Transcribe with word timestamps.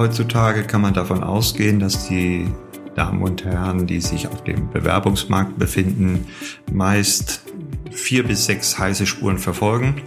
Heutzutage 0.00 0.62
kann 0.62 0.80
man 0.80 0.94
davon 0.94 1.22
ausgehen, 1.22 1.78
dass 1.78 2.08
die 2.08 2.48
Damen 2.96 3.20
und 3.20 3.44
Herren, 3.44 3.86
die 3.86 4.00
sich 4.00 4.28
auf 4.28 4.42
dem 4.44 4.70
Bewerbungsmarkt 4.70 5.58
befinden, 5.58 6.26
meist 6.72 7.42
vier 7.90 8.26
bis 8.26 8.46
sechs 8.46 8.78
heiße 8.78 9.04
Spuren 9.04 9.36
verfolgen. 9.36 10.00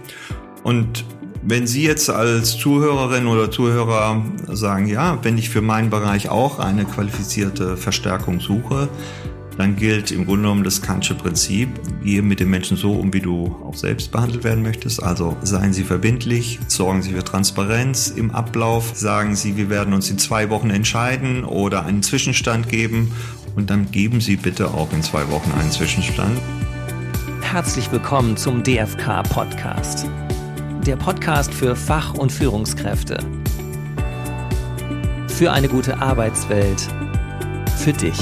Und 0.64 1.04
wenn 1.44 1.68
Sie 1.68 1.84
jetzt 1.84 2.10
als 2.10 2.58
Zuhörerin 2.58 3.28
oder 3.28 3.52
Zuhörer 3.52 4.20
sagen, 4.48 4.88
ja, 4.88 5.20
wenn 5.22 5.38
ich 5.38 5.48
für 5.48 5.62
meinen 5.62 5.90
Bereich 5.90 6.28
auch 6.28 6.58
eine 6.58 6.86
qualifizierte 6.86 7.76
Verstärkung 7.76 8.40
suche, 8.40 8.88
dann 9.56 9.76
gilt 9.76 10.10
im 10.10 10.24
Grunde 10.26 10.42
genommen 10.42 10.64
das 10.64 10.82
Kantsche 10.82 11.14
Prinzip. 11.14 11.68
Gehe 12.02 12.22
mit 12.22 12.40
den 12.40 12.50
Menschen 12.50 12.76
so 12.76 12.92
um, 12.92 13.12
wie 13.12 13.20
du 13.20 13.56
auch 13.64 13.74
selbst 13.74 14.10
behandelt 14.10 14.44
werden 14.44 14.62
möchtest. 14.62 15.02
Also 15.02 15.36
seien 15.42 15.72
Sie 15.72 15.84
verbindlich, 15.84 16.58
sorgen 16.68 17.02
Sie 17.02 17.12
für 17.12 17.24
Transparenz 17.24 18.08
im 18.08 18.30
Ablauf, 18.30 18.92
sagen 18.94 19.36
Sie, 19.36 19.56
wir 19.56 19.70
werden 19.70 19.94
uns 19.94 20.10
in 20.10 20.18
zwei 20.18 20.50
Wochen 20.50 20.70
entscheiden 20.70 21.44
oder 21.44 21.84
einen 21.84 22.02
Zwischenstand 22.02 22.68
geben 22.68 23.12
und 23.56 23.70
dann 23.70 23.90
geben 23.90 24.20
Sie 24.20 24.36
bitte 24.36 24.68
auch 24.68 24.92
in 24.92 25.02
zwei 25.02 25.30
Wochen 25.30 25.52
einen 25.52 25.70
Zwischenstand. 25.70 26.38
Herzlich 27.40 27.90
willkommen 27.92 28.36
zum 28.36 28.62
DFK 28.62 29.22
Podcast. 29.22 30.06
Der 30.86 30.96
Podcast 30.96 31.54
für 31.54 31.76
Fach- 31.76 32.14
und 32.14 32.32
Führungskräfte. 32.32 33.18
Für 35.28 35.52
eine 35.52 35.68
gute 35.68 36.00
Arbeitswelt. 36.00 36.88
Für 37.78 37.92
dich. 37.92 38.18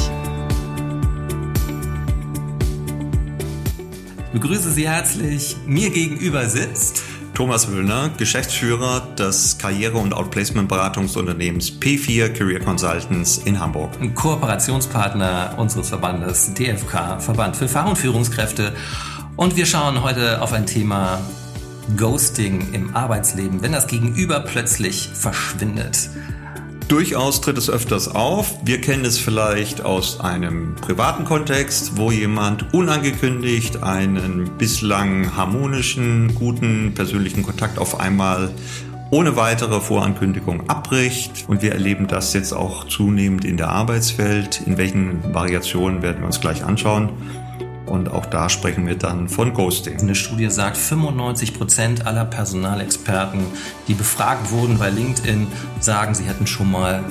Begrüße 4.33 4.71
Sie 4.71 4.89
herzlich. 4.89 5.57
Mir 5.67 5.91
gegenüber 5.91 6.49
sitzt 6.49 7.03
Thomas 7.35 7.71
Wöllner, 7.71 8.11
Geschäftsführer 8.19 9.01
des 9.19 9.59
Karriere- 9.59 9.99
und 9.99 10.13
Outplacement-Beratungsunternehmens 10.13 11.73
P4 11.81 12.29
Career 12.31 12.61
Consultants 12.61 13.39
in 13.39 13.59
Hamburg. 13.59 13.91
Kooperationspartner 14.15 15.55
unseres 15.57 15.89
Verbandes 15.89 16.53
DFK, 16.55 17.21
Verband 17.21 17.57
für 17.57 17.69
Fach- 17.69 17.89
und 17.89 17.97
Führungskräfte. 17.97 18.73
Und 19.37 19.57
wir 19.57 19.67
schauen 19.67 20.03
heute 20.03 20.43
auf 20.43 20.53
ein 20.53 20.67
Thema 20.67 21.21
Ghosting 21.97 22.73
im 22.73 22.95
Arbeitsleben, 22.95 23.63
wenn 23.63 23.73
das 23.73 23.87
Gegenüber 23.87 24.41
plötzlich 24.41 25.09
verschwindet. 25.15 26.11
Durchaus 26.93 27.41
tritt 27.41 27.57
es 27.57 27.71
öfters 27.71 28.15
auf. 28.15 28.55
Wir 28.67 28.79
kennen 28.83 29.07
es 29.07 29.19
vielleicht 29.19 29.83
aus 29.83 30.21
einem 30.21 30.77
privaten 30.77 31.25
Kontext, 31.25 31.97
wo 31.97 32.11
jemand 32.11 32.75
unangekündigt 32.75 33.83
einen 33.83 34.59
bislang 34.59 35.35
harmonischen, 35.35 36.35
guten 36.35 36.93
persönlichen 36.95 37.45
Kontakt 37.45 37.79
auf 37.79 37.99
einmal 37.99 38.51
ohne 39.11 39.37
weitere 39.37 39.81
Vorankündigung 39.81 40.69
abbricht. 40.69 41.47
Und 41.49 41.63
wir 41.63 41.73
erleben 41.73 42.09
das 42.09 42.35
jetzt 42.35 42.53
auch 42.53 42.87
zunehmend 42.87 43.47
in 43.47 43.57
der 43.57 43.71
Arbeitswelt. 43.71 44.61
In 44.67 44.77
welchen 44.77 45.33
Variationen 45.33 46.03
werden 46.03 46.19
wir 46.19 46.27
uns 46.27 46.43
gleich 46.43 46.63
anschauen. 46.63 47.09
Und 47.87 48.11
auch 48.11 48.27
da 48.27 48.49
sprechen 48.49 48.87
wir 48.87 48.97
dann 48.97 49.29
von 49.29 49.53
Ghosting. 49.53 50.01
Eine 50.01 50.15
Studie 50.15 50.49
sagt, 50.51 50.77
95 50.77 51.55
Prozent 51.55 52.07
aller 52.07 52.25
Personalexperten, 52.25 53.41
die 53.89 53.95
befragt 53.95 54.51
wurden 54.51 54.79
bei 54.79 54.91
LinkedIn, 54.91 55.47
sagen, 55.81 56.15
sie 56.15 56.25
hätten 56.25 56.47
schon 56.47 56.71
mal 56.71 57.03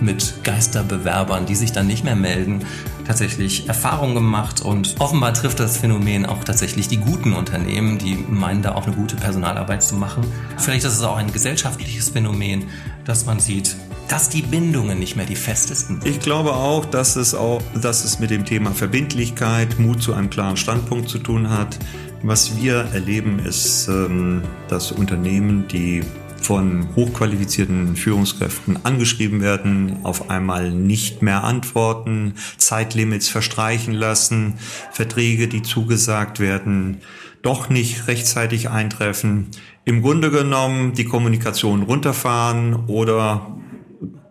mit 0.00 0.44
Geisterbewerbern, 0.44 1.46
die 1.46 1.54
sich 1.54 1.72
dann 1.72 1.86
nicht 1.86 2.04
mehr 2.04 2.16
melden, 2.16 2.64
tatsächlich 3.06 3.68
Erfahrungen 3.68 4.14
gemacht 4.14 4.60
und 4.60 4.96
offenbar 4.98 5.34
trifft 5.34 5.60
das 5.60 5.78
Phänomen 5.78 6.26
auch 6.26 6.44
tatsächlich 6.44 6.88
die 6.88 6.98
guten 6.98 7.32
Unternehmen, 7.32 7.98
die 7.98 8.14
meinen 8.14 8.62
da 8.62 8.74
auch 8.74 8.86
eine 8.86 8.94
gute 8.94 9.16
Personalarbeit 9.16 9.82
zu 9.82 9.94
machen. 9.94 10.24
Vielleicht 10.56 10.84
ist 10.84 10.92
es 10.92 11.02
auch 11.02 11.16
ein 11.16 11.32
gesellschaftliches 11.32 12.10
Phänomen, 12.10 12.66
dass 13.04 13.26
man 13.26 13.40
sieht, 13.40 13.76
dass 14.08 14.30
die 14.30 14.42
Bindungen 14.42 14.98
nicht 14.98 15.16
mehr 15.16 15.26
die 15.26 15.36
festesten. 15.36 16.00
Ich 16.04 16.20
glaube 16.20 16.54
auch, 16.54 16.84
dass 16.86 17.16
es 17.16 17.34
auch, 17.34 17.62
dass 17.80 18.04
es 18.04 18.18
mit 18.18 18.30
dem 18.30 18.44
Thema 18.44 18.72
Verbindlichkeit, 18.72 19.78
Mut 19.78 20.02
zu 20.02 20.14
einem 20.14 20.30
klaren 20.30 20.56
Standpunkt 20.56 21.08
zu 21.08 21.18
tun 21.18 21.50
hat. 21.50 21.78
Was 22.22 22.56
wir 22.56 22.88
erleben, 22.92 23.38
ist, 23.38 23.86
ähm, 23.88 24.42
dass 24.68 24.90
Unternehmen, 24.90 25.68
die 25.68 26.02
von 26.40 26.88
hochqualifizierten 26.96 27.96
Führungskräften 27.96 28.84
angeschrieben 28.84 29.40
werden, 29.40 29.98
auf 30.04 30.30
einmal 30.30 30.70
nicht 30.70 31.20
mehr 31.20 31.44
antworten, 31.44 32.34
Zeitlimits 32.56 33.28
verstreichen 33.28 33.92
lassen, 33.92 34.54
Verträge, 34.92 35.48
die 35.48 35.62
zugesagt 35.62 36.40
werden, 36.40 36.98
doch 37.42 37.68
nicht 37.68 38.06
rechtzeitig 38.08 38.70
eintreffen. 38.70 39.48
Im 39.84 40.02
Grunde 40.02 40.30
genommen 40.30 40.94
die 40.94 41.04
Kommunikation 41.04 41.82
runterfahren 41.82 42.86
oder 42.86 43.58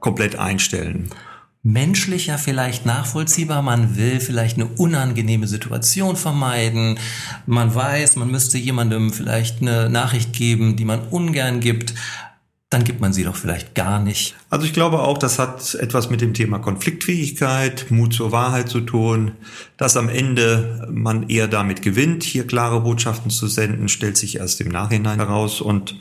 komplett 0.08 0.38
einstellen. 0.38 1.10
Menschlicher 1.64 2.38
vielleicht 2.38 2.86
nachvollziehbar, 2.86 3.62
man 3.62 3.98
will 3.98 4.22
vielleicht 4.22 4.56
eine 4.56 4.68
unangenehme 4.68 5.48
Situation 5.48 6.16
vermeiden, 6.16 6.98
man 7.46 7.76
weiß, 7.76 8.16
man 8.16 8.32
müsste 8.32 8.58
jemandem 8.58 9.12
vielleicht 9.12 9.62
eine 9.62 9.90
Nachricht 9.90 10.32
geben, 10.32 10.78
die 10.78 10.86
man 10.86 11.02
ungern 11.10 11.60
gibt, 11.60 11.94
dann 12.70 12.86
gibt 12.86 13.02
man 13.02 13.12
sie 13.12 13.26
doch 13.26 13.36
vielleicht 13.36 13.76
gar 13.76 14.00
nicht. 14.00 14.36
Also 14.50 14.66
ich 14.66 14.72
glaube 14.72 15.00
auch, 15.00 15.18
das 15.18 15.40
hat 15.40 15.76
etwas 15.76 16.10
mit 16.10 16.22
dem 16.22 16.34
Thema 16.34 16.60
Konfliktfähigkeit, 16.60 17.88
Mut 17.90 18.14
zur 18.14 18.32
Wahrheit 18.32 18.70
zu 18.70 18.80
tun, 18.80 19.34
dass 19.76 19.98
am 19.98 20.08
Ende 20.08 20.88
man 20.90 21.28
eher 21.28 21.50
damit 21.50 21.82
gewinnt, 21.82 22.24
hier 22.24 22.48
klare 22.48 22.80
Botschaften 22.80 23.30
zu 23.30 23.48
senden, 23.48 23.90
stellt 23.90 24.16
sich 24.16 24.38
erst 24.38 24.62
im 24.62 24.70
Nachhinein 24.70 25.20
heraus 25.20 25.60
und 25.60 25.98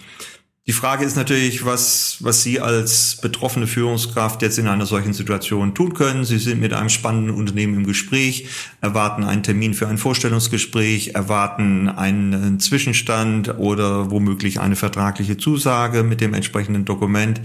die 0.67 0.73
Frage 0.73 1.05
ist 1.05 1.15
natürlich, 1.15 1.65
was, 1.65 2.17
was 2.21 2.43
Sie 2.43 2.61
als 2.61 3.19
betroffene 3.23 3.69
Führungskraft 3.69 4.43
jetzt 4.43 4.59
in 4.59 4.67
einer 4.67 4.85
solchen 4.85 5.13
Situation 5.13 5.75
tun 5.75 5.95
können. 5.95 6.25
Sie 6.25 6.39
sind 6.39 6.61
mit 6.61 6.73
einem 6.73 6.89
spannenden 6.89 7.37
Unternehmen 7.37 7.75
im 7.75 7.87
Gespräch, 7.87 8.49
erwarten 8.81 9.23
einen 9.23 9.45
Termin 9.45 9.75
für 9.75 9.87
ein 9.87 9.97
Vorstellungsgespräch, 9.97 11.15
erwarten 11.15 11.89
einen 11.89 12.59
Zwischenstand 12.59 13.59
oder 13.59 14.11
womöglich 14.11 14.59
eine 14.59 14.75
vertragliche 14.75 15.37
Zusage 15.37 16.03
mit 16.03 16.21
dem 16.21 16.35
entsprechenden 16.35 16.85
Dokument. 16.85 17.41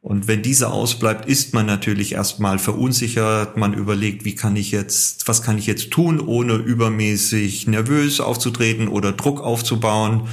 Und 0.00 0.28
wenn 0.28 0.42
diese 0.42 0.70
ausbleibt, 0.70 1.26
ist 1.26 1.54
man 1.54 1.66
natürlich 1.66 2.12
erstmal 2.12 2.60
verunsichert. 2.60 3.56
Man 3.56 3.74
überlegt, 3.74 4.24
wie 4.24 4.36
kann 4.36 4.54
ich 4.54 4.70
jetzt, 4.70 5.26
was 5.26 5.42
kann 5.42 5.58
ich 5.58 5.66
jetzt 5.66 5.90
tun, 5.90 6.20
ohne 6.20 6.54
übermäßig 6.54 7.66
nervös 7.66 8.20
aufzutreten 8.20 8.86
oder 8.86 9.10
Druck 9.10 9.40
aufzubauen. 9.40 10.28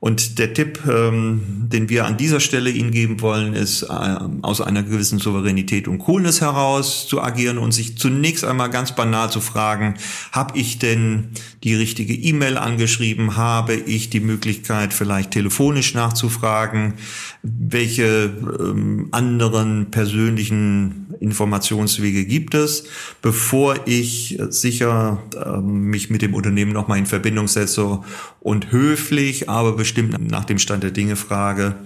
Und 0.00 0.38
der 0.38 0.54
Tipp, 0.54 0.80
ähm, 0.88 1.40
den 1.72 1.88
wir 1.88 2.06
an 2.06 2.16
dieser 2.16 2.38
Stelle 2.38 2.70
Ihnen 2.70 2.92
geben 2.92 3.20
wollen, 3.20 3.52
ist, 3.52 3.82
äh, 3.82 4.18
aus 4.42 4.60
einer 4.60 4.84
gewissen 4.84 5.18
Souveränität 5.18 5.88
und 5.88 5.98
Coolness 5.98 6.40
heraus 6.40 7.08
zu 7.08 7.20
agieren 7.20 7.58
und 7.58 7.72
sich 7.72 7.98
zunächst 7.98 8.44
einmal 8.44 8.70
ganz 8.70 8.94
banal 8.94 9.30
zu 9.30 9.40
fragen, 9.40 9.94
habe 10.30 10.56
ich 10.56 10.78
denn 10.78 11.30
die 11.64 11.74
richtige 11.74 12.14
E-Mail 12.14 12.58
angeschrieben? 12.58 13.36
Habe 13.36 13.74
ich 13.74 14.08
die 14.08 14.20
Möglichkeit, 14.20 14.94
vielleicht 14.94 15.32
telefonisch 15.32 15.94
nachzufragen? 15.94 16.94
Welche 17.42 18.30
ähm, 18.60 19.08
anderen 19.10 19.90
persönlichen 19.90 21.07
Informationswege 21.20 22.24
gibt 22.24 22.54
es, 22.54 22.84
bevor 23.22 23.76
ich 23.86 24.38
sicher 24.48 25.22
ähm, 25.44 25.84
mich 25.84 26.10
mit 26.10 26.22
dem 26.22 26.34
Unternehmen 26.34 26.72
nochmal 26.72 26.98
in 26.98 27.06
Verbindung 27.06 27.48
setze 27.48 28.00
und 28.40 28.72
höflich, 28.72 29.48
aber 29.48 29.76
bestimmt 29.76 30.16
nach 30.30 30.44
dem 30.44 30.58
Stand 30.58 30.82
der 30.82 30.90
Dinge 30.90 31.16
frage. 31.16 31.76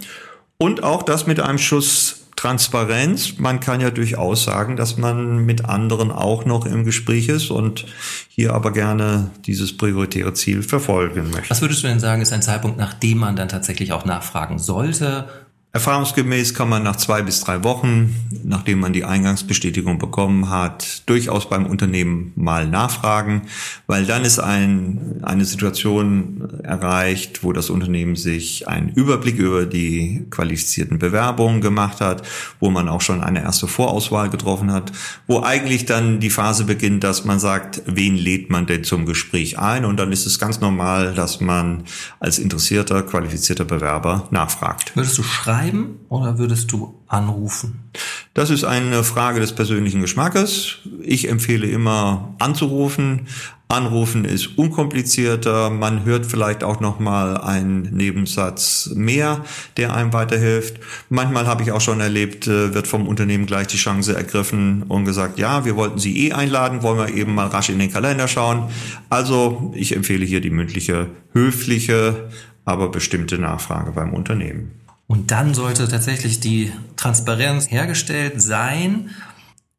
Und 0.58 0.82
auch 0.82 1.02
das 1.02 1.26
mit 1.26 1.40
einem 1.40 1.58
Schuss 1.58 2.22
Transparenz. 2.42 3.38
Man 3.38 3.60
kann 3.60 3.80
ja 3.80 3.90
durchaus 3.90 4.42
sagen, 4.42 4.74
dass 4.74 4.96
man 4.96 5.46
mit 5.46 5.66
anderen 5.66 6.10
auch 6.10 6.44
noch 6.44 6.66
im 6.66 6.82
Gespräch 6.82 7.28
ist 7.28 7.52
und 7.52 7.86
hier 8.28 8.52
aber 8.52 8.72
gerne 8.72 9.30
dieses 9.46 9.76
prioritäre 9.76 10.34
Ziel 10.34 10.64
verfolgen 10.64 11.30
möchte. 11.30 11.50
Was 11.50 11.62
würdest 11.62 11.84
du 11.84 11.86
denn 11.86 12.00
sagen, 12.00 12.20
ist 12.20 12.32
ein 12.32 12.42
Zeitpunkt, 12.42 12.78
nachdem 12.78 13.18
man 13.18 13.36
dann 13.36 13.48
tatsächlich 13.48 13.92
auch 13.92 14.04
nachfragen 14.04 14.58
sollte? 14.58 15.28
Erfahrungsgemäß 15.74 16.52
kann 16.52 16.68
man 16.68 16.82
nach 16.82 16.96
zwei 16.96 17.22
bis 17.22 17.40
drei 17.40 17.64
Wochen, 17.64 18.14
nachdem 18.44 18.80
man 18.80 18.92
die 18.92 19.06
Eingangsbestätigung 19.06 19.98
bekommen 19.98 20.50
hat, 20.50 21.08
durchaus 21.08 21.48
beim 21.48 21.64
Unternehmen 21.64 22.32
mal 22.36 22.66
nachfragen, 22.68 23.44
weil 23.86 24.04
dann 24.04 24.26
ist 24.26 24.38
ein, 24.38 25.20
eine 25.22 25.46
Situation 25.46 26.60
erreicht, 26.62 27.42
wo 27.42 27.54
das 27.54 27.70
Unternehmen 27.70 28.16
sich 28.16 28.68
einen 28.68 28.90
Überblick 28.90 29.38
über 29.38 29.64
die 29.64 30.26
qualifizierten 30.28 30.98
Bewerbungen 30.98 31.62
gemacht 31.62 32.02
hat, 32.02 32.20
wo 32.60 32.68
man 32.68 32.86
auch 32.90 33.00
schon 33.00 33.22
eine 33.22 33.40
erste 33.40 33.66
Vorauswahl 33.66 34.28
getroffen 34.28 34.70
hat, 34.70 34.92
wo 35.26 35.40
eigentlich 35.40 35.86
dann 35.86 36.20
die 36.20 36.28
Phase 36.28 36.64
beginnt, 36.64 37.02
dass 37.02 37.24
man 37.24 37.40
sagt, 37.40 37.80
wen 37.86 38.16
lädt 38.16 38.50
man 38.50 38.66
denn 38.66 38.84
zum 38.84 39.06
Gespräch 39.06 39.58
ein? 39.58 39.86
Und 39.86 39.96
dann 39.96 40.12
ist 40.12 40.26
es 40.26 40.38
ganz 40.38 40.60
normal, 40.60 41.14
dass 41.14 41.40
man 41.40 41.84
als 42.20 42.38
interessierter, 42.38 43.02
qualifizierter 43.04 43.64
Bewerber 43.64 44.28
nachfragt. 44.30 44.92
Würdest 44.94 45.16
du 45.16 45.22
schreiben? 45.22 45.61
Schreiben 45.62 46.00
oder 46.08 46.38
würdest 46.38 46.72
du 46.72 46.94
anrufen? 47.06 47.90
Das 48.34 48.50
ist 48.50 48.64
eine 48.64 49.04
Frage 49.04 49.40
des 49.40 49.52
persönlichen 49.52 50.00
Geschmackes. 50.00 50.78
Ich 51.02 51.28
empfehle 51.28 51.66
immer 51.66 52.34
anzurufen, 52.38 53.26
Anrufen 53.72 54.26
ist 54.26 54.58
unkomplizierter. 54.58 55.70
Man 55.70 56.04
hört 56.04 56.26
vielleicht 56.26 56.62
auch 56.62 56.80
noch 56.80 57.00
mal 57.00 57.38
einen 57.38 57.84
Nebensatz 57.96 58.90
mehr, 58.94 59.46
der 59.78 59.96
einem 59.96 60.12
weiterhilft. 60.12 60.78
Manchmal 61.08 61.46
habe 61.46 61.62
ich 61.62 61.72
auch 61.72 61.80
schon 61.80 62.00
erlebt, 62.00 62.46
äh, 62.46 62.74
wird 62.74 62.86
vom 62.86 63.08
Unternehmen 63.08 63.46
gleich 63.46 63.68
die 63.68 63.78
Chance 63.78 64.14
ergriffen 64.14 64.82
und 64.82 65.06
gesagt, 65.06 65.38
ja, 65.38 65.64
wir 65.64 65.74
wollten 65.74 65.98
Sie 65.98 66.26
eh 66.26 66.32
einladen, 66.32 66.82
wollen 66.82 66.98
wir 66.98 67.14
eben 67.14 67.34
mal 67.34 67.46
rasch 67.46 67.70
in 67.70 67.78
den 67.78 67.90
Kalender 67.90 68.28
schauen. 68.28 68.68
Also 69.08 69.72
ich 69.74 69.96
empfehle 69.96 70.26
hier 70.26 70.42
die 70.42 70.50
mündliche, 70.50 71.06
höfliche, 71.32 72.28
aber 72.66 72.90
bestimmte 72.90 73.38
Nachfrage 73.38 73.92
beim 73.92 74.12
Unternehmen. 74.12 74.81
Und 75.06 75.30
dann 75.30 75.54
sollte 75.54 75.88
tatsächlich 75.88 76.40
die 76.40 76.72
Transparenz 76.96 77.70
hergestellt 77.70 78.40
sein. 78.40 79.10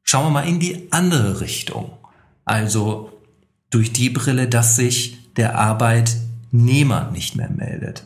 Schauen 0.03 0.25
wir 0.25 0.31
mal 0.31 0.47
in 0.47 0.59
die 0.59 0.91
andere 0.91 1.39
Richtung. 1.41 1.91
Also 2.45 3.11
durch 3.69 3.93
die 3.93 4.09
Brille, 4.09 4.47
dass 4.47 4.75
sich 4.75 5.33
der 5.35 5.57
Arbeitnehmer 5.57 7.09
nicht 7.11 7.35
mehr 7.35 7.49
meldet. 7.49 8.05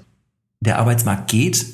Der 0.62 0.80
Arbeitsmarkt 0.80 1.30
geht 1.30 1.66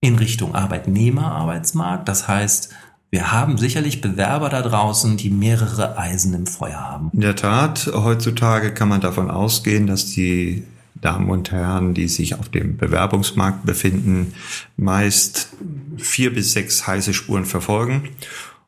in 0.00 0.16
Richtung 0.16 0.54
Arbeitnehmerarbeitsmarkt. 0.54 2.08
Das 2.08 2.26
heißt, 2.26 2.70
wir 3.10 3.32
haben 3.32 3.58
sicherlich 3.58 4.00
Bewerber 4.00 4.48
da 4.48 4.62
draußen, 4.62 5.16
die 5.16 5.30
mehrere 5.30 5.98
Eisen 5.98 6.32
im 6.32 6.46
Feuer 6.46 6.78
haben. 6.78 7.10
In 7.12 7.20
der 7.20 7.36
Tat, 7.36 7.90
heutzutage 7.92 8.72
kann 8.72 8.88
man 8.88 9.00
davon 9.00 9.30
ausgehen, 9.30 9.86
dass 9.86 10.06
die 10.06 10.64
Damen 11.00 11.30
und 11.30 11.50
Herren, 11.50 11.94
die 11.94 12.08
sich 12.08 12.34
auf 12.34 12.48
dem 12.48 12.76
Bewerbungsmarkt 12.76 13.64
befinden, 13.64 14.34
meist 14.76 15.48
vier 15.96 16.32
bis 16.32 16.52
sechs 16.52 16.86
heiße 16.86 17.14
Spuren 17.14 17.44
verfolgen. 17.44 18.10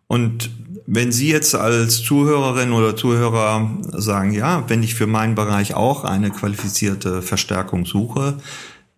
Und 0.06 0.50
wenn 0.86 1.12
Sie 1.12 1.30
jetzt 1.30 1.54
als 1.54 2.02
Zuhörerin 2.02 2.72
oder 2.72 2.96
Zuhörer 2.96 3.70
sagen, 3.92 4.32
ja, 4.32 4.64
wenn 4.68 4.82
ich 4.82 4.94
für 4.94 5.06
meinen 5.06 5.34
Bereich 5.34 5.74
auch 5.74 6.04
eine 6.04 6.30
qualifizierte 6.30 7.22
Verstärkung 7.22 7.86
suche, 7.86 8.38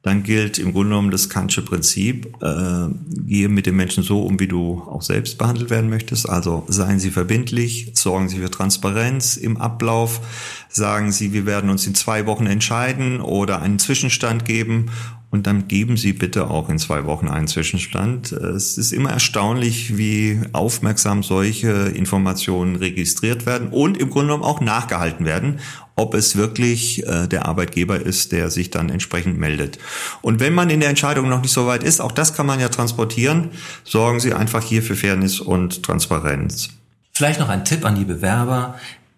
dann 0.05 0.23
gilt 0.23 0.59
im 0.59 0.73
Grunde 0.73 0.91
genommen 0.91 1.11
das 1.11 1.31
Kantsche 1.31 1.63
Prinzip, 1.63 2.37
äh, 2.43 2.89
gehe 3.27 3.49
mit 3.49 3.65
den 3.65 3.75
Menschen 3.75 4.03
so 4.05 4.23
um, 4.23 4.39
wie 4.39 4.47
du 4.47 4.83
auch 4.87 5.01
selbst 5.01 5.39
behandelt 5.39 5.71
werden 5.71 5.89
möchtest. 5.89 6.29
Also 6.29 6.65
seien 6.69 7.01
Sie 7.01 7.11
verbindlich, 7.11 7.91
sorgen 7.95 8.29
Sie 8.29 8.37
für 8.37 8.51
Transparenz 8.51 9.39
im 9.39 9.57
Ablauf, 9.57 10.21
sagen 10.69 11.11
Sie, 11.11 11.33
wir 11.33 11.47
werden 11.47 11.71
uns 11.71 11.87
in 11.87 11.95
zwei 11.95 12.27
Wochen 12.27 12.45
entscheiden 12.45 13.23
oder 13.23 13.63
einen 13.63 13.79
Zwischenstand 13.79 14.45
geben 14.45 14.91
und 15.35 15.49
dann 15.49 15.67
geben 15.67 15.97
Sie 15.97 16.13
bitte 16.13 16.49
auch 16.49 16.69
in 16.69 16.79
zwei 16.79 17.07
Wochen 17.07 17.27
einen 17.27 17.49
Zwischenstand. 17.49 18.31
Es 18.31 18.79
ist 18.79 18.93
immer 18.93 19.11
erstaunlich, 19.11 19.99
wie 19.99 20.41
aufmerksam 20.53 21.25
solche 21.25 21.71
Informationen 21.89 22.77
registriert 22.77 23.45
werden 23.45 23.71
und 23.71 23.99
im 23.99 24.11
Grunde 24.11 24.29
genommen 24.29 24.45
auch 24.45 24.61
nachgehalten 24.61 25.27
werden, 25.27 25.59
ob 25.97 26.15
es 26.15 26.37
wirklich 26.37 27.05
äh, 27.09 27.27
der 27.27 27.47
Arbeitgeber 27.47 27.99
ist, 27.99 28.31
der 28.31 28.49
sich 28.49 28.71
dann 28.71 28.91
entsprechend 28.91 29.37
meldet. 29.37 29.81
Und 30.23 30.39
wenn 30.39 30.55
man 30.55 30.71
in 30.71 30.79
der 30.79 30.89
Entscheidung 30.89 31.29
noch 31.29 31.43
nicht 31.43 31.53
so 31.53 31.67
weit 31.67 31.83
ist, 31.83 32.01
auch 32.01 32.13
das 32.13 32.35
kann 32.35 32.47
man 32.47 32.61
ja 32.61 32.69
transportieren, 32.69 33.51
sorgen 33.83 34.21
Sie 34.21 34.35
einfach 34.35 34.63
hier 34.63 34.85
für 34.85 34.95
Fairness 34.95 35.41
und 35.41 35.83
Transparenz. 35.83 36.69
Vielleicht 37.11 37.41
noch 37.41 37.49
ein 37.49 37.65
Tipp 37.65 37.85
an 37.85 37.97
die 37.97 38.05
Bewerber, 38.05 38.77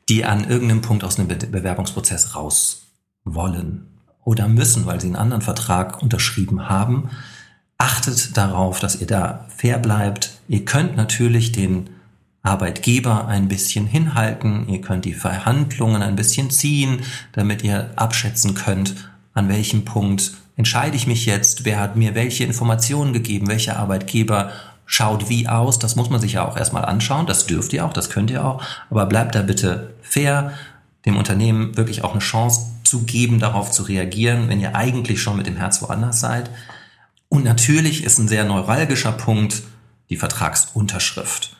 die 0.08 0.24
an 0.24 0.48
irgendeinem 0.48 0.80
Punkt 0.80 1.04
aus 1.04 1.18
einem 1.18 1.28
Bewerbungsprozess 1.28 2.34
raus 2.34 2.86
wollen 3.24 3.95
oder 4.26 4.48
müssen, 4.48 4.86
weil 4.86 5.00
sie 5.00 5.06
einen 5.06 5.16
anderen 5.16 5.40
Vertrag 5.40 6.02
unterschrieben 6.02 6.68
haben. 6.68 7.10
Achtet 7.78 8.36
darauf, 8.36 8.80
dass 8.80 9.00
ihr 9.00 9.06
da 9.06 9.46
fair 9.56 9.78
bleibt. 9.78 10.32
Ihr 10.48 10.64
könnt 10.64 10.96
natürlich 10.96 11.52
den 11.52 11.90
Arbeitgeber 12.42 13.28
ein 13.28 13.46
bisschen 13.46 13.86
hinhalten. 13.86 14.68
Ihr 14.68 14.80
könnt 14.80 15.04
die 15.04 15.14
Verhandlungen 15.14 16.02
ein 16.02 16.16
bisschen 16.16 16.50
ziehen, 16.50 17.02
damit 17.32 17.62
ihr 17.62 17.90
abschätzen 17.94 18.54
könnt, 18.54 18.96
an 19.32 19.48
welchem 19.48 19.84
Punkt 19.84 20.32
entscheide 20.56 20.96
ich 20.96 21.06
mich 21.06 21.26
jetzt, 21.26 21.64
wer 21.64 21.78
hat 21.78 21.94
mir 21.94 22.14
welche 22.14 22.44
Informationen 22.44 23.12
gegeben, 23.12 23.46
welcher 23.46 23.78
Arbeitgeber 23.78 24.50
schaut 24.86 25.28
wie 25.28 25.46
aus. 25.46 25.78
Das 25.78 25.94
muss 25.94 26.10
man 26.10 26.20
sich 26.20 26.32
ja 26.32 26.48
auch 26.48 26.56
erstmal 26.56 26.84
anschauen. 26.84 27.26
Das 27.26 27.46
dürft 27.46 27.72
ihr 27.74 27.84
auch, 27.84 27.92
das 27.92 28.10
könnt 28.10 28.30
ihr 28.30 28.44
auch. 28.44 28.62
Aber 28.90 29.06
bleibt 29.06 29.36
da 29.36 29.42
bitte 29.42 29.94
fair, 30.02 30.52
dem 31.04 31.16
Unternehmen 31.16 31.76
wirklich 31.76 32.02
auch 32.02 32.12
eine 32.12 32.20
Chance 32.20 32.75
zu 32.86 33.02
geben, 33.02 33.38
darauf 33.38 33.70
zu 33.70 33.82
reagieren, 33.82 34.48
wenn 34.48 34.60
ihr 34.60 34.74
eigentlich 34.74 35.20
schon 35.20 35.36
mit 35.36 35.46
dem 35.46 35.56
Herz 35.56 35.82
woanders 35.82 36.20
seid. 36.20 36.50
Und 37.28 37.44
natürlich 37.44 38.04
ist 38.04 38.18
ein 38.18 38.28
sehr 38.28 38.44
neuralgischer 38.44 39.12
Punkt 39.12 39.62
die 40.08 40.16
Vertragsunterschrift. 40.16 41.56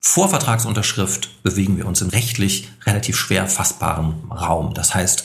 Vor 0.00 0.28
Vertragsunterschrift 0.28 1.42
bewegen 1.42 1.76
wir 1.76 1.86
uns 1.86 2.00
im 2.00 2.08
rechtlich 2.08 2.70
relativ 2.84 3.16
schwer 3.16 3.48
fassbaren 3.48 4.30
Raum. 4.30 4.74
Das 4.74 4.94
heißt, 4.94 5.24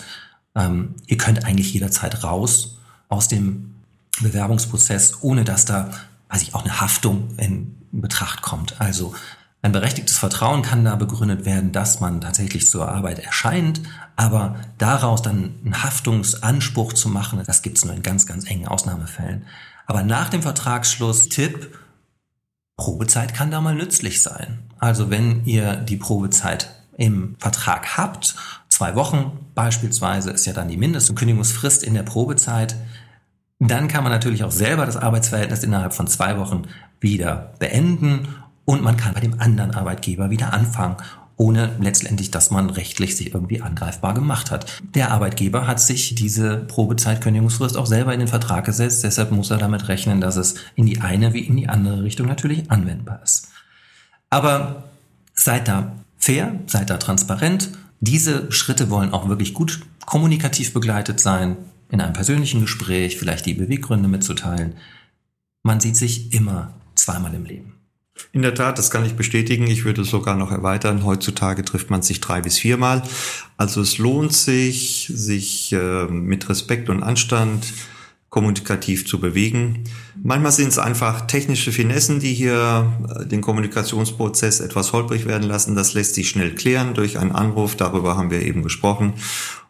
ähm, 0.56 0.96
ihr 1.08 1.18
könnt 1.18 1.46
eigentlich 1.46 1.74
jederzeit 1.74 2.24
raus 2.24 2.78
aus 3.08 3.28
dem 3.28 3.76
Bewerbungsprozess, 4.22 5.22
ohne 5.22 5.44
dass 5.44 5.66
da, 5.66 5.92
weiß 6.30 6.42
ich, 6.42 6.56
auch 6.56 6.64
eine 6.64 6.82
Haftung 6.82 7.30
in 7.38 7.78
Betracht 7.92 8.42
kommt. 8.42 8.80
Also 8.80 9.14
ein 9.64 9.72
berechtigtes 9.72 10.18
Vertrauen 10.18 10.64
kann 10.64 10.84
da 10.84 10.96
begründet 10.96 11.46
werden, 11.46 11.72
dass 11.72 12.00
man 12.00 12.20
tatsächlich 12.20 12.68
zur 12.68 12.90
Arbeit 12.90 13.20
erscheint, 13.20 13.82
aber 14.16 14.56
daraus 14.80 15.22
dann 15.22 15.54
einen 15.64 15.84
Haftungsanspruch 15.84 16.94
zu 16.94 17.10
machen, 17.10 17.42
das 17.46 17.62
gibt's 17.62 17.86
nur 17.86 17.94
in 17.94 18.02
ganz, 18.02 18.26
ganz 18.26 18.50
engen 18.50 18.68
Ausnahmefällen. 18.68 19.46
Aber 19.86 20.04
nach 20.04 20.30
dem 20.30 20.42
Vertragsschluss, 20.42 21.30
Tipp, 21.30 21.78
Probezeit 22.76 23.36
kann 23.36 23.52
da 23.52 23.62
mal 23.62 23.76
nützlich 23.76 24.24
sein. 24.24 24.60
Also 24.80 25.12
wenn 25.12 25.46
ihr 25.46 25.76
die 25.76 25.98
Probezeit 25.98 26.72
im 26.98 27.36
Vertrag 27.38 27.98
habt, 27.98 28.36
zwei 28.70 28.96
Wochen 28.96 29.46
beispielsweise 29.54 30.32
ist 30.32 30.46
ja 30.48 30.54
dann 30.54 30.70
die 30.70 30.78
Mindestkündigungsfrist 30.78 31.84
in 31.84 31.94
der 31.94 32.04
Probezeit, 32.04 32.76
dann 33.60 33.88
kann 33.88 34.04
man 34.04 34.12
natürlich 34.12 34.44
auch 34.44 34.52
selber 34.52 34.88
das 34.88 34.98
Arbeitsverhältnis 34.98 35.64
innerhalb 35.64 35.94
von 35.94 36.08
zwei 36.08 36.40
Wochen 36.40 36.64
wieder 37.00 37.54
beenden 37.60 38.28
und 38.66 38.82
man 38.82 38.98
kann 38.98 39.14
bei 39.14 39.20
dem 39.20 39.40
anderen 39.40 39.72
Arbeitgeber 39.72 40.30
wieder 40.30 40.54
anfangen, 40.54 40.98
ohne 41.38 41.76
letztendlich, 41.80 42.30
dass 42.30 42.52
man 42.52 42.70
rechtlich 42.70 43.18
sich 43.18 43.34
irgendwie 43.34 43.62
angreifbar 43.62 44.14
gemacht 44.14 44.52
hat. 44.52 44.82
Der 44.94 45.12
Arbeitgeber 45.12 45.66
hat 45.66 45.80
sich 45.80 46.14
diese 46.14 46.58
Probezeitkündigungsfrist 46.58 47.78
auch 47.78 47.88
selber 47.88 48.14
in 48.14 48.20
den 48.20 48.28
Vertrag 48.28 48.66
gesetzt, 48.66 49.04
deshalb 49.04 49.32
muss 49.32 49.50
er 49.50 49.58
damit 49.58 49.88
rechnen, 49.88 50.22
dass 50.22 50.36
es 50.36 50.56
in 50.76 50.86
die 50.86 51.02
eine 51.02 51.34
wie 51.34 51.40
in 51.40 51.58
die 51.58 51.68
andere 51.68 52.04
Richtung 52.04 52.28
natürlich 52.28 52.70
anwendbar 52.70 53.22
ist. 53.24 53.48
Aber 54.30 54.84
seid 55.34 55.68
da 55.68 55.94
fair, 56.18 56.60
seid 56.68 56.92
da 56.92 56.98
transparent. 56.98 57.72
Diese 58.00 58.52
Schritte 58.52 58.92
wollen 58.92 59.12
auch 59.12 59.28
wirklich 59.28 59.56
gut 59.56 59.82
kommunikativ 60.06 60.74
begleitet 60.74 61.20
sein, 61.20 61.58
in 61.90 62.02
einem 62.02 62.14
persönlichen 62.14 62.62
Gespräch 62.62 63.18
vielleicht 63.18 63.46
die 63.46 63.54
Beweggründe 63.54 64.08
mitzuteilen. 64.08 64.76
Man 65.64 65.80
sieht 65.80 65.98
sich 65.98 66.34
immer 66.34 66.74
zweimal 66.96 67.34
im 67.34 67.46
Leben. 67.46 67.81
In 68.32 68.42
der 68.42 68.56
Tat, 68.56 68.78
das 68.78 68.92
kann 68.92 69.06
ich 69.06 69.16
bestätigen. 69.16 69.68
Ich 69.68 69.86
würde 69.86 70.02
es 70.02 70.10
sogar 70.10 70.36
noch 70.36 70.52
erweitern. 70.52 71.04
Heutzutage 71.06 71.66
trifft 71.66 71.90
man 71.90 72.02
sich 72.02 72.22
drei 72.22 72.42
bis 72.42 72.58
viermal. 72.58 73.04
Also 73.58 73.82
es 73.82 73.98
lohnt 73.98 74.34
sich, 74.34 75.12
sich 75.14 75.74
äh, 75.74 76.06
mit 76.06 76.50
Respekt 76.50 76.90
und 76.90 77.04
Anstand 77.04 77.66
kommunikativ 78.32 79.06
zu 79.06 79.20
bewegen. 79.20 79.84
Manchmal 80.24 80.54
sind 80.54 80.70
es 80.70 80.80
einfach 80.80 81.28
technische 81.28 81.74
Finessen, 81.74 82.22
die 82.22 82.34
hier 82.34 82.94
äh, 83.20 83.26
den 83.26 83.42
Kommunikationsprozess 83.42 84.62
etwas 84.62 84.94
holprig 84.94 85.26
werden 85.26 85.48
lassen. 85.48 85.76
Das 85.76 85.94
lässt 85.94 86.16
sich 86.16 86.30
schnell 86.30 86.56
klären 86.56 86.94
durch 86.94 87.20
einen 87.20 87.34
Anruf. 87.34 87.76
Darüber 87.76 88.16
haben 88.16 88.32
wir 88.32 88.42
eben 88.42 88.64
gesprochen. 88.64 89.14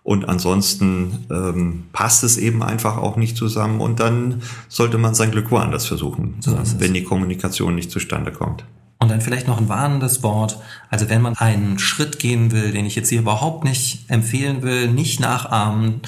Und 0.03 0.27
ansonsten 0.27 1.25
ähm, 1.29 1.83
passt 1.93 2.23
es 2.23 2.37
eben 2.37 2.63
einfach 2.63 2.97
auch 2.97 3.17
nicht 3.17 3.37
zusammen. 3.37 3.79
Und 3.81 3.99
dann 3.99 4.41
sollte 4.67 4.97
man 4.97 5.13
sein 5.13 5.31
Glück 5.31 5.51
woanders 5.51 5.85
versuchen, 5.85 6.37
so 6.39 6.57
wenn 6.79 6.93
die 6.93 7.03
Kommunikation 7.03 7.75
nicht 7.75 7.91
zustande 7.91 8.31
kommt. 8.31 8.65
Und 8.99 9.09
dann 9.09 9.21
vielleicht 9.21 9.47
noch 9.47 9.59
ein 9.59 9.69
warnendes 9.69 10.21
Wort. 10.21 10.59
Also 10.89 11.09
wenn 11.09 11.21
man 11.21 11.35
einen 11.35 11.79
Schritt 11.79 12.19
gehen 12.19 12.51
will, 12.51 12.71
den 12.71 12.85
ich 12.85 12.95
jetzt 12.95 13.09
hier 13.09 13.19
überhaupt 13.19 13.63
nicht 13.63 14.09
empfehlen 14.09 14.61
will, 14.61 14.91
nicht 14.91 15.19
nachahmen, 15.19 16.01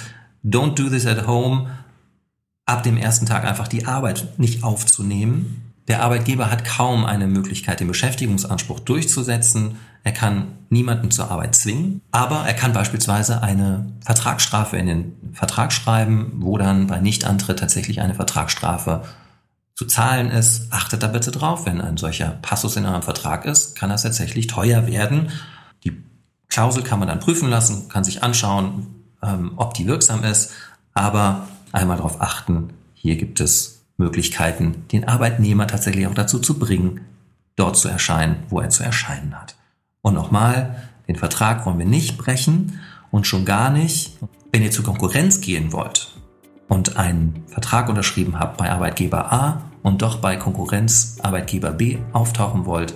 don't 0.44 0.76
do 0.76 0.90
this 0.90 1.08
at 1.08 1.26
home, 1.26 1.70
ab 2.66 2.84
dem 2.84 2.98
ersten 2.98 3.26
Tag 3.26 3.46
einfach 3.46 3.68
die 3.68 3.86
Arbeit 3.86 4.38
nicht 4.38 4.64
aufzunehmen. 4.64 5.73
Der 5.88 6.02
Arbeitgeber 6.02 6.50
hat 6.50 6.64
kaum 6.64 7.06
eine 7.06 7.28
Möglichkeit, 7.28 7.80
den 7.80 7.90
Beschäftigungsanspruch 7.90 8.80
durchzusetzen. 8.80 9.78
Er 10.04 10.14
kann 10.14 10.60
niemanden 10.70 11.12
zur 11.12 11.30
Arbeit 11.30 11.56
zwingen, 11.56 12.02
aber 12.12 12.46
er 12.46 12.54
kann 12.54 12.74
beispielsweise 12.74 13.42
eine 13.42 13.86
Vertragsstrafe 14.02 14.78
in 14.78 14.86
den 14.86 15.14
Vertrag 15.34 15.74
schreiben, 15.74 16.34
wo 16.38 16.58
dann 16.58 16.88
bei 16.88 17.00
Nichtantritt 17.00 17.60
tatsächlich 17.60 18.02
eine 18.02 18.16
Vertragsstrafe 18.16 19.04
zu 19.76 19.86
zahlen 19.86 20.30
ist. 20.30 20.72
Achtet 20.72 21.04
da 21.04 21.08
bitte 21.08 21.32
drauf, 21.32 21.66
wenn 21.66 21.82
ein 21.82 21.98
solcher 21.98 22.38
Passus 22.42 22.76
in 22.78 22.86
eurem 22.86 23.02
Vertrag 23.02 23.46
ist, 23.46 23.76
kann 23.76 23.90
das 23.90 24.04
tatsächlich 24.04 24.48
teuer 24.48 24.88
werden. 24.88 25.32
Die 25.84 26.02
Klausel 26.48 26.84
kann 26.84 27.00
man 27.00 27.08
dann 27.10 27.20
prüfen 27.20 27.50
lassen, 27.50 27.90
kann 27.90 28.04
sich 28.04 28.24
anschauen, 28.24 28.88
ähm, 29.22 29.54
ob 29.58 29.74
die 29.74 29.88
wirksam 29.88 30.24
ist, 30.24 30.52
aber 30.94 31.48
einmal 31.72 31.98
darauf 31.98 32.22
achten, 32.22 32.70
hier 32.94 33.16
gibt 33.16 33.40
es 33.40 33.83
Möglichkeiten, 34.04 34.84
den 34.92 35.08
Arbeitnehmer 35.08 35.66
tatsächlich 35.68 36.08
auch 36.08 36.14
dazu 36.14 36.40
zu 36.40 36.60
bringen, 36.60 37.02
dort 37.56 37.78
zu 37.78 37.88
erscheinen, 37.88 38.44
wo 38.50 38.60
er 38.60 38.70
zu 38.70 38.84
erscheinen 38.84 39.40
hat. 39.40 39.56
Und 40.02 40.14
nochmal, 40.14 40.76
Den 41.08 41.16
Vertrag 41.18 41.66
wollen 41.66 41.80
wir 41.80 41.86
nicht 41.86 42.18
brechen 42.18 42.80
und 43.12 43.28
schon 43.28 43.46
gar 43.46 43.70
nicht, 43.70 44.18
wenn 44.52 44.64
ihr 44.64 44.72
zur 44.72 44.86
Konkurrenz 44.86 45.42
gehen 45.42 45.74
wollt 45.74 46.14
und 46.70 46.98
einen 46.98 47.44
Vertrag 47.48 47.90
unterschrieben 47.90 48.40
habt 48.40 48.58
bei 48.58 48.72
Arbeitgeber 48.72 49.32
A 49.34 49.62
und 49.82 50.02
doch 50.02 50.20
bei 50.20 50.38
Konkurrenz 50.38 51.18
Arbeitgeber 51.22 51.72
B 51.72 51.98
auftauchen 52.14 52.66
wollt. 52.66 52.94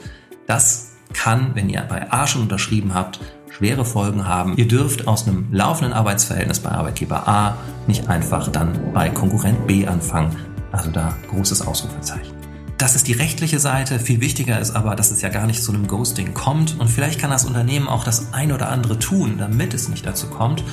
Das 0.48 0.94
kann, 1.14 1.54
wenn 1.56 1.70
ihr 1.70 1.82
bei 1.82 2.12
A 2.12 2.28
schon 2.28 2.44
unterschrieben 2.44 2.94
habt, 2.94 3.20
schwere 3.50 3.84
Folgen 3.84 4.28
haben. 4.28 4.56
Ihr 4.56 4.68
dürft 4.68 5.08
aus 5.08 5.28
einem 5.28 5.48
laufenden 5.52 5.94
Arbeitsverhältnis 5.94 6.60
bei 6.62 6.72
Arbeitgeber 6.72 7.28
A 7.28 7.58
nicht 7.88 8.08
einfach 8.08 8.48
dann 8.50 8.94
bei 8.94 9.10
Konkurrent 9.10 9.68
B 9.68 9.86
anfangen. 9.86 10.36
Also 10.78 10.92
da 10.92 11.18
großes 11.30 11.66
Ausrufezeichen. 11.66 12.36
Das 12.78 12.96
ist 12.96 13.08
die 13.08 13.14
rechtliche 13.14 13.60
Seite. 13.60 14.00
Viel 14.00 14.22
wichtiger 14.22 14.60
ist 14.60 14.76
aber, 14.76 14.96
dass 14.96 15.10
es 15.10 15.22
ja 15.24 15.30
gar 15.30 15.48
nicht 15.48 15.64
zu 15.64 15.74
einem 15.74 15.88
Ghosting 15.88 16.36
kommt. 16.36 16.80
Und 16.80 16.88
vielleicht 16.88 17.20
kann 17.20 17.32
das 17.32 17.46
Unternehmen 17.46 17.88
auch 17.88 18.04
das 18.04 18.34
ein 18.34 18.52
oder 18.52 18.70
andere 18.70 19.00
tun, 19.00 19.38
damit 19.40 19.74
es 19.74 19.90
nicht 19.90 20.06
dazu 20.06 20.28
kommt. 20.28 20.64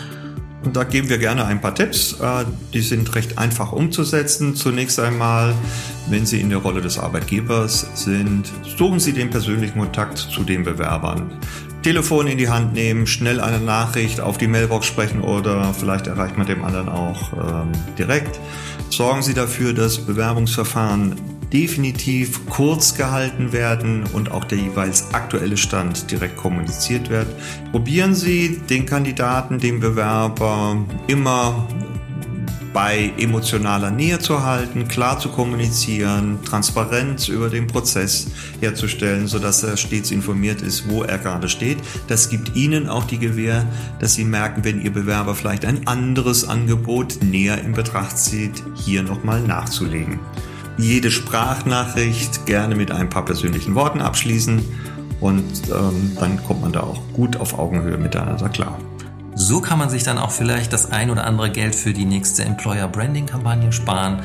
Und 0.62 0.76
da 0.76 0.84
geben 0.84 1.08
wir 1.08 1.16
gerne 1.16 1.46
ein 1.46 1.62
paar 1.62 1.74
Tipps. 1.74 2.20
Äh, 2.20 2.44
die 2.74 2.82
sind 2.82 3.14
recht 3.14 3.38
einfach 3.38 3.72
umzusetzen. 3.72 4.54
Zunächst 4.54 5.00
einmal, 5.00 5.54
wenn 6.08 6.26
Sie 6.26 6.40
in 6.40 6.50
der 6.50 6.58
Rolle 6.58 6.82
des 6.82 6.98
Arbeitgebers 6.98 7.86
sind, 7.94 8.52
suchen 8.76 9.00
Sie 9.00 9.14
den 9.14 9.30
persönlichen 9.30 9.78
Kontakt 9.78 10.18
zu 10.18 10.42
den 10.42 10.62
Bewerbern. 10.62 11.32
Telefon 11.84 12.26
in 12.28 12.38
die 12.38 12.48
Hand 12.48 12.72
nehmen, 12.72 13.06
schnell 13.06 13.40
eine 13.40 13.60
Nachricht 13.60 14.18
auf 14.18 14.38
die 14.38 14.48
Mailbox 14.48 14.86
sprechen 14.86 15.20
oder 15.20 15.74
vielleicht 15.74 16.06
erreicht 16.06 16.38
man 16.38 16.46
dem 16.46 16.64
anderen 16.64 16.88
auch 16.88 17.34
ähm, 17.34 17.72
direkt. 17.98 18.40
Sorgen 18.88 19.22
Sie 19.22 19.34
dafür, 19.34 19.74
dass 19.74 19.98
Bewerbungsverfahren 19.98 21.14
definitiv 21.52 22.48
kurz 22.48 22.94
gehalten 22.94 23.52
werden 23.52 24.04
und 24.14 24.30
auch 24.30 24.44
der 24.44 24.56
jeweils 24.56 25.12
aktuelle 25.12 25.58
Stand 25.58 26.10
direkt 26.10 26.36
kommuniziert 26.36 27.10
wird. 27.10 27.26
Probieren 27.70 28.14
Sie 28.14 28.62
den 28.70 28.86
Kandidaten, 28.86 29.58
den 29.58 29.78
Bewerber 29.78 30.78
immer 31.06 31.68
bei 32.74 33.12
emotionaler 33.18 33.92
Nähe 33.92 34.18
zu 34.18 34.42
halten, 34.42 34.88
klar 34.88 35.18
zu 35.20 35.28
kommunizieren, 35.30 36.40
Transparenz 36.44 37.28
über 37.28 37.48
den 37.48 37.68
Prozess 37.68 38.26
herzustellen, 38.60 39.28
sodass 39.28 39.62
er 39.62 39.76
stets 39.76 40.10
informiert 40.10 40.60
ist, 40.60 40.88
wo 40.88 41.04
er 41.04 41.18
gerade 41.18 41.48
steht. 41.48 41.78
Das 42.08 42.28
gibt 42.28 42.56
Ihnen 42.56 42.88
auch 42.88 43.04
die 43.04 43.18
Gewähr, 43.18 43.64
dass 44.00 44.14
Sie 44.14 44.24
merken, 44.24 44.64
wenn 44.64 44.82
Ihr 44.82 44.92
Bewerber 44.92 45.36
vielleicht 45.36 45.64
ein 45.64 45.86
anderes 45.86 46.46
Angebot 46.46 47.22
näher 47.22 47.62
in 47.62 47.72
Betracht 47.72 48.18
zieht, 48.18 48.64
hier 48.74 49.04
nochmal 49.04 49.40
nachzulegen. 49.40 50.18
Jede 50.76 51.12
Sprachnachricht 51.12 52.44
gerne 52.44 52.74
mit 52.74 52.90
ein 52.90 53.08
paar 53.08 53.24
persönlichen 53.24 53.76
Worten 53.76 54.00
abschließen 54.00 54.60
und 55.20 55.44
ähm, 55.70 56.16
dann 56.18 56.42
kommt 56.42 56.62
man 56.62 56.72
da 56.72 56.80
auch 56.80 57.00
gut 57.12 57.36
auf 57.36 57.56
Augenhöhe 57.56 57.98
miteinander 57.98 58.48
klar. 58.48 58.80
So 59.46 59.60
kann 59.60 59.78
man 59.78 59.90
sich 59.90 60.04
dann 60.04 60.16
auch 60.16 60.30
vielleicht 60.30 60.72
das 60.72 60.90
ein 60.90 61.10
oder 61.10 61.26
andere 61.26 61.50
Geld 61.50 61.74
für 61.74 61.92
die 61.92 62.06
nächste 62.06 62.44
Employer 62.44 62.88
Branding 62.88 63.26
Kampagne 63.26 63.72
sparen. 63.72 64.22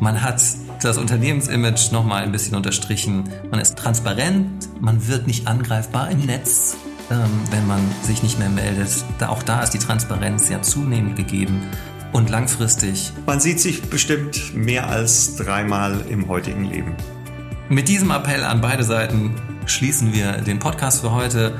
Man 0.00 0.22
hat 0.22 0.42
das 0.80 0.96
Unternehmensimage 0.96 1.92
nochmal 1.92 2.22
ein 2.22 2.32
bisschen 2.32 2.56
unterstrichen. 2.56 3.24
Man 3.50 3.60
ist 3.60 3.76
transparent, 3.76 4.70
man 4.80 5.06
wird 5.06 5.26
nicht 5.26 5.46
angreifbar 5.46 6.10
im 6.10 6.24
Netz, 6.24 6.78
ähm, 7.10 7.28
wenn 7.50 7.66
man 7.66 7.80
sich 8.00 8.22
nicht 8.22 8.38
mehr 8.38 8.48
meldet. 8.48 8.88
auch 9.20 9.42
da 9.42 9.60
ist 9.60 9.74
die 9.74 9.78
Transparenz 9.78 10.48
ja 10.48 10.62
zunehmend 10.62 11.16
gegeben 11.16 11.60
und 12.14 12.30
langfristig. 12.30 13.12
Man 13.26 13.40
sieht 13.40 13.60
sich 13.60 13.82
bestimmt 13.90 14.54
mehr 14.54 14.88
als 14.88 15.36
dreimal 15.36 16.06
im 16.08 16.26
heutigen 16.26 16.64
Leben. 16.64 16.94
Mit 17.68 17.88
diesem 17.88 18.10
Appell 18.10 18.44
an 18.44 18.62
beide 18.62 18.82
Seiten 18.82 19.34
schließen 19.66 20.14
wir 20.14 20.38
den 20.38 20.58
Podcast 20.58 21.02
für 21.02 21.12
heute 21.12 21.52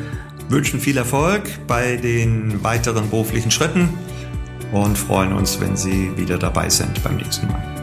wünschen 0.49 0.81
viel 0.81 0.97
Erfolg 0.97 1.43
bei 1.67 1.97
den 1.97 2.63
weiteren 2.65 3.11
beruflichen 3.11 3.51
Schritten 3.51 3.91
und 4.73 4.97
freuen 4.97 5.33
uns, 5.33 5.61
wenn 5.61 5.77
Sie 5.77 6.17
wieder 6.17 6.39
dabei 6.39 6.69
sind 6.69 7.03
beim 7.03 7.17
nächsten 7.17 7.49
Mal. 7.49 7.79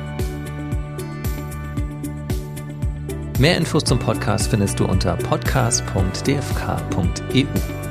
Mehr 3.38 3.58
Infos 3.58 3.84
zum 3.84 4.00
Podcast 4.00 4.50
findest 4.50 4.80
du 4.80 4.86
unter 4.86 5.18
podcast.dfk.eu. 5.18 7.85